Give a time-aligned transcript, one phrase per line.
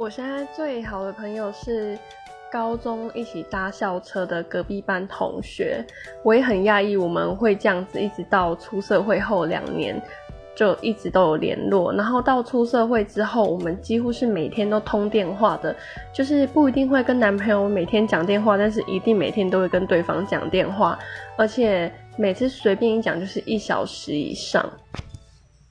[0.00, 1.98] 我现在最好的朋友是
[2.50, 5.84] 高中一起搭校车的隔壁班同学
[6.22, 10.00] 我也很讶异我们会这样子一直到出社会后两年
[10.56, 11.92] 就一直都有联络。
[11.92, 15.76] 然后到出社会之后我们几乎是每天都通电话的
[16.14, 20.98] 就是不一定会跟男朋友每天讲电话但是一定每天都会跟对方讲电话
[21.36, 24.64] 而且每次随便一讲就是一小时以上。